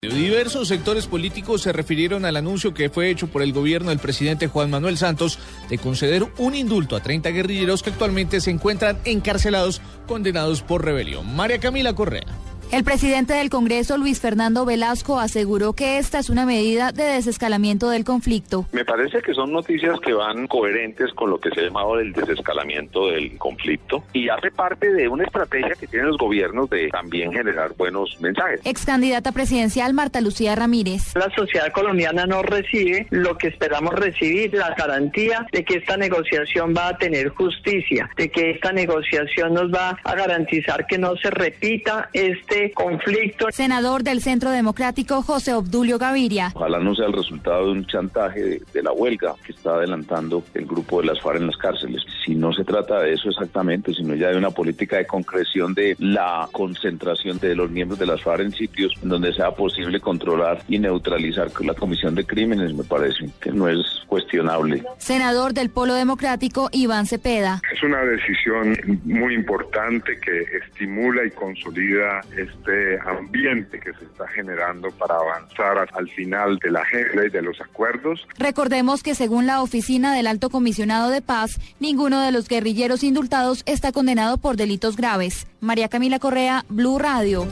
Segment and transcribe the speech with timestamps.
[0.00, 4.46] Diversos sectores políticos se refirieron al anuncio que fue hecho por el gobierno del presidente
[4.46, 9.80] Juan Manuel Santos de conceder un indulto a 30 guerrilleros que actualmente se encuentran encarcelados
[10.06, 11.34] condenados por rebelión.
[11.34, 12.26] María Camila Correa.
[12.70, 17.88] El presidente del Congreso, Luis Fernando Velasco, aseguró que esta es una medida de desescalamiento
[17.88, 18.66] del conflicto.
[18.72, 22.12] Me parece que son noticias que van coherentes con lo que se ha llamado el
[22.12, 27.32] desescalamiento del conflicto y hace parte de una estrategia que tienen los gobiernos de también
[27.32, 28.60] generar buenos mensajes.
[28.64, 31.14] Ex candidata presidencial Marta Lucía Ramírez.
[31.14, 36.74] La sociedad colombiana no recibe lo que esperamos recibir, la garantía de que esta negociación
[36.76, 41.30] va a tener justicia, de que esta negociación nos va a garantizar que no se
[41.30, 43.46] repita este conflicto.
[43.50, 46.52] Senador del Centro Democrático José Obdulio Gaviria.
[46.54, 50.42] Ojalá no sea el resultado de un chantaje de, de, la huelga que está adelantando
[50.54, 52.02] el grupo de las FARC en las cárceles.
[52.24, 55.96] Si no se trata de eso exactamente, sino ya de una política de concreción de
[55.98, 60.62] la concentración de los miembros de las FARC en sitios en donde sea posible controlar
[60.68, 64.82] y neutralizar la comisión de crímenes, me parece que no es cuestionable.
[64.98, 67.60] Senador del Polo Democrático Iván Cepeda.
[67.72, 72.20] Es una decisión muy importante que estimula y consolida
[72.50, 77.42] este ambiente que se está generando para avanzar al final de la agenda y de
[77.42, 78.26] los acuerdos.
[78.38, 83.62] Recordemos que según la oficina del Alto Comisionado de Paz, ninguno de los guerrilleros indultados
[83.66, 85.46] está condenado por delitos graves.
[85.60, 87.46] María Camila Correa, Blue Radio.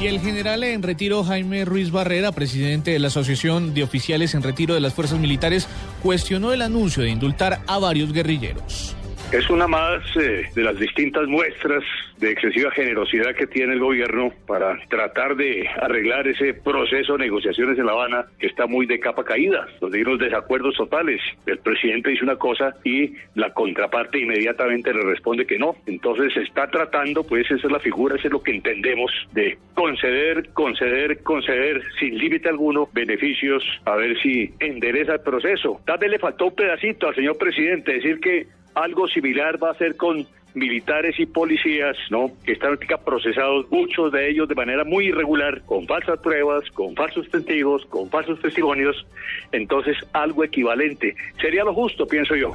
[0.00, 4.42] Y el general en retiro Jaime Ruiz Barrera, presidente de la Asociación de Oficiales en
[4.42, 5.68] Retiro de las Fuerzas Militares,
[6.02, 8.96] cuestionó el anuncio de indultar a varios guerrilleros.
[9.32, 11.82] Es una más eh, de las distintas muestras
[12.18, 17.78] de excesiva generosidad que tiene el gobierno para tratar de arreglar ese proceso de negociaciones
[17.78, 21.18] en La Habana que está muy de capa caída, donde hay desacuerdos totales.
[21.46, 25.76] El presidente dice una cosa y la contraparte inmediatamente le responde que no.
[25.86, 30.50] Entonces está tratando, pues esa es la figura, esa es lo que entendemos, de conceder,
[30.52, 35.80] conceder, conceder sin límite alguno beneficios a ver si endereza el proceso.
[35.86, 39.74] Tal vez le faltó un pedacito al señor presidente decir que algo similar va a
[39.74, 42.30] ser con militares y policías, ¿no?
[42.44, 47.28] Que están procesados, muchos de ellos de manera muy irregular, con falsas pruebas, con falsos
[47.30, 49.06] testigos, con falsos testimonios.
[49.52, 51.14] Entonces, algo equivalente.
[51.40, 52.52] Sería lo justo, pienso yo.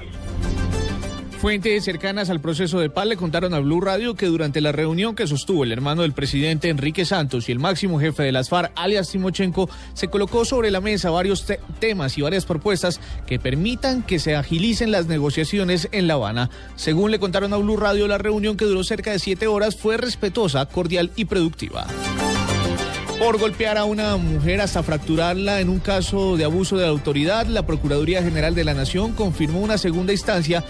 [1.40, 5.16] Fuentes cercanas al proceso de paz le contaron a Blue Radio que durante la reunión
[5.16, 8.72] que sostuvo el hermano del presidente Enrique Santos y el máximo jefe de las FARC,
[8.76, 14.02] alias Timochenko, se colocó sobre la mesa varios te temas y varias propuestas que permitan
[14.02, 16.50] que se agilicen las negociaciones en La Habana.
[16.76, 19.98] Según le contaron a Blue Radio, la reunión que duró cerca de siete horas fue
[19.98, 21.86] respetuosa, cordial y productiva
[23.20, 27.48] por golpear a una mujer hasta fracturarla en un caso de abuso de la autoridad,
[27.48, 30.64] la Procuraduría General de la Nación confirmó una segunda instancia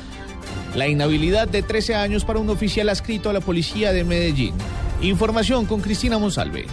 [0.78, 4.54] la inhabilidad de 13 años para un oficial adscrito a la policía de Medellín.
[5.02, 6.68] Información con Cristina Monsalve.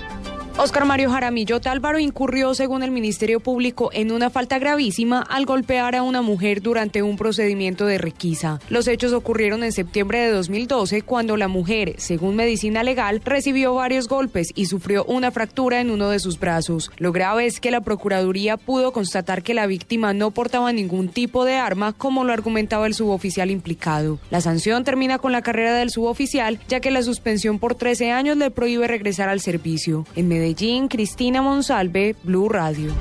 [0.56, 5.96] Oscar Mario Jaramillo Tálvaro incurrió, según el Ministerio Público, en una falta gravísima al golpear
[5.96, 8.60] a una mujer durante un procedimiento de requisa.
[8.68, 14.06] Los hechos ocurrieron en septiembre de 2012, cuando la mujer, según medicina legal, recibió varios
[14.06, 16.92] golpes y sufrió una fractura en uno de sus brazos.
[16.98, 21.44] Lo grave es que la Procuraduría pudo constatar que la víctima no portaba ningún tipo
[21.44, 24.20] de arma, como lo argumentaba el suboficial implicado.
[24.30, 28.36] La sanción termina con la carrera del suboficial, ya que la suspensión por 13 años
[28.36, 30.06] le prohíbe regresar al servicio.
[30.14, 30.43] En Medellín,
[30.90, 32.92] Cristina Monsalve, Blue Radio.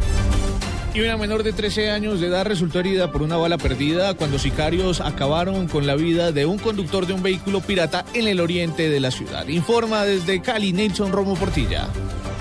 [0.93, 4.39] Y una menor de 13 años de edad resultó herida por una bala perdida cuando
[4.39, 8.89] sicarios acabaron con la vida de un conductor de un vehículo pirata en el oriente
[8.89, 9.47] de la ciudad.
[9.47, 11.89] Informa desde Cali Nelson Romo Portilla.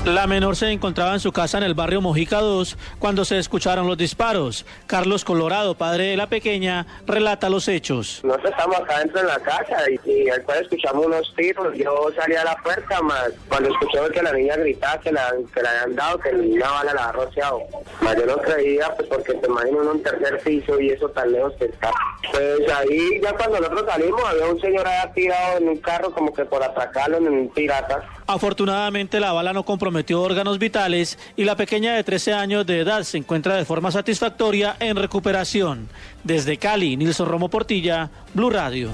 [0.04, 3.86] La menor se encontraba en su casa en el barrio Mojica 2 cuando se escucharon
[3.86, 4.66] los disparos.
[4.88, 8.20] Carlos Colorado, padre de la pequeña, relata los hechos.
[8.24, 11.72] Nosotros estamos acá dentro de la casa y, y después escuchamos unos tiros.
[11.76, 15.62] Yo salí a la puerta, más cuando escuchamos que la niña gritaba que la, que
[15.62, 17.60] la habían dado, que una bala la había rociado.
[18.00, 21.30] Más yo no creía, pues porque te imagino en un tercer piso y eso tan
[21.30, 21.92] lejos que está.
[22.28, 26.34] Pues ahí ya cuando nosotros salimos había un señor ahí tirado en un carro como
[26.34, 28.02] que por atracarlo en un pirata.
[28.26, 33.02] Afortunadamente la bala no comprometió órganos vitales y la pequeña de 13 años de edad
[33.02, 35.88] se encuentra de forma satisfactoria en recuperación.
[36.24, 38.90] Desde Cali, Nilson Romo Portilla, Blue Radio.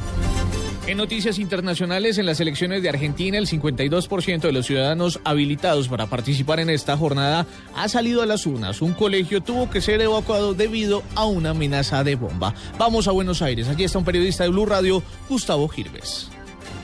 [0.89, 6.07] En noticias internacionales, en las elecciones de Argentina, el 52% de los ciudadanos habilitados para
[6.07, 7.47] participar en esta jornada
[7.77, 8.81] ha salido a las urnas.
[8.81, 12.55] Un colegio tuvo que ser evacuado debido a una amenaza de bomba.
[12.79, 13.69] Vamos a Buenos Aires.
[13.69, 16.31] Allí está un periodista de Blue Radio, Gustavo Girves.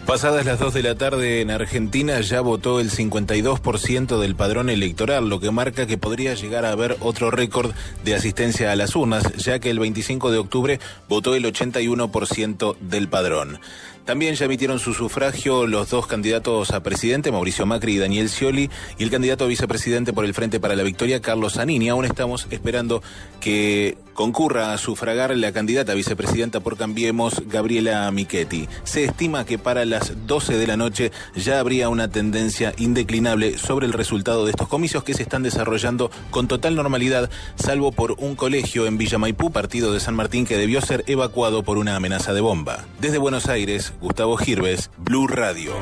[0.06, 5.30] Pasadas las 2 de la tarde en Argentina ya votó el 52% del padrón electoral,
[5.30, 7.72] lo que marca que podría llegar a haber otro récord
[8.04, 10.78] de asistencia a las urnas, ya que el 25 de octubre
[11.08, 13.60] votó el 81% del padrón.
[14.04, 18.68] También ya emitieron su sufragio los dos candidatos a presidente, Mauricio Macri y Daniel Scioli,
[18.98, 21.88] y el candidato a vicepresidente por el Frente para la Victoria, Carlos Zanini.
[21.88, 23.02] Aún estamos esperando
[23.40, 28.68] que concurra a sufragar la candidata vicepresidenta por Cambiemos, Gabriela Michetti.
[28.84, 33.86] Se estima que para las 12 de la noche ya habría una tendencia indeclinable sobre
[33.86, 38.36] el resultado de estos comicios que se están desarrollando con total normalidad, salvo por un
[38.36, 42.32] colegio en Villa Maipú, partido de San Martín, que debió ser evacuado por una amenaza
[42.32, 42.84] de bomba.
[43.00, 45.74] Desde Buenos Aires, Gustavo Girves, Blue Radio.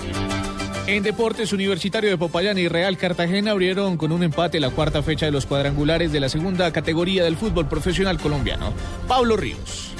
[0.86, 5.26] En Deportes Universitario de Popayán y Real Cartagena abrieron con un empate la cuarta fecha
[5.26, 8.72] de los cuadrangulares de la segunda categoría del fútbol profesional colombiano.
[9.06, 9.92] Pablo Ríos.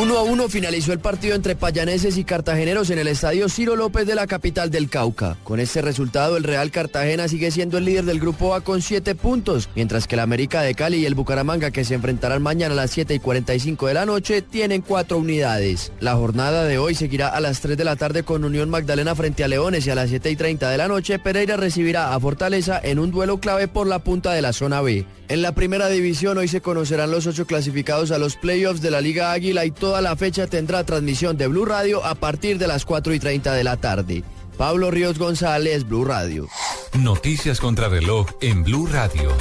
[0.00, 4.06] Uno a uno finalizó el partido entre payaneses y cartageneros en el estadio Ciro López
[4.06, 5.36] de la capital del Cauca.
[5.44, 9.14] Con este resultado, el Real Cartagena sigue siendo el líder del grupo A con siete
[9.14, 12.76] puntos, mientras que el América de Cali y el Bucaramanga, que se enfrentarán mañana a
[12.76, 15.92] las 7 y 45 de la noche, tienen cuatro unidades.
[16.00, 19.44] La jornada de hoy seguirá a las 3 de la tarde con Unión Magdalena frente
[19.44, 22.80] a Leones y a las 7 y 30 de la noche, Pereira recibirá a Fortaleza
[22.82, 25.04] en un duelo clave por la punta de la zona B.
[25.28, 29.00] En la primera división hoy se conocerán los ocho clasificados a los playoffs de la
[29.00, 32.84] Liga Águila y toda la fecha tendrá transmisión de Blue Radio a partir de las
[32.84, 34.22] 4 y 30 de la tarde.
[34.56, 36.46] Pablo Ríos González, Blue Radio.
[36.96, 39.32] Noticias contra reloj en Blue Radio.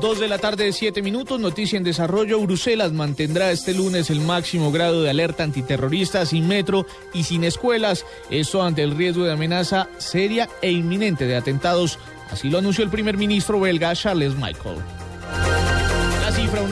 [0.00, 1.40] Dos de la tarde, siete minutos.
[1.40, 2.40] Noticia en desarrollo.
[2.40, 8.06] Bruselas mantendrá este lunes el máximo grado de alerta antiterrorista sin metro y sin escuelas.
[8.30, 11.98] Esto ante el riesgo de amenaza seria e inminente de atentados.
[12.30, 15.03] Así lo anunció el primer ministro belga Charles Michael.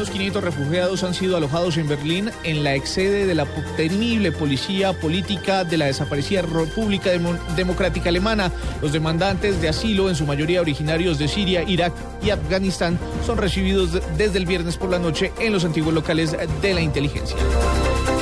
[0.02, 3.46] Unos 500 refugiados han sido alojados en Berlín en la excede de la
[3.76, 8.50] temible policía política de la desaparecida República Demo Democrática Alemana.
[8.80, 14.00] Los demandantes de asilo, en su mayoría originarios de Siria, Irak y Afganistán, son recibidos
[14.18, 17.36] desde el viernes por la noche en los antiguos locales de la inteligencia.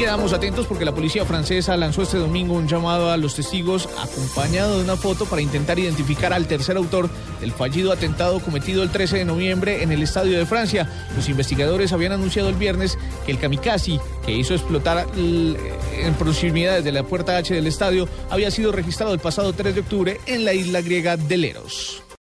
[0.00, 4.78] Quedamos atentos porque la policía francesa lanzó este domingo un llamado a los testigos acompañado
[4.78, 9.18] de una foto para intentar identificar al tercer autor del fallido atentado cometido el 13
[9.18, 10.88] de noviembre en el Estadio de Francia.
[11.14, 11.28] Los
[11.92, 17.36] habían anunciado el viernes que el kamikaze que hizo explotar en proximidades de la puerta
[17.36, 21.16] H del estadio había sido registrado el pasado 3 de octubre en la isla griega
[21.16, 22.02] de Leros.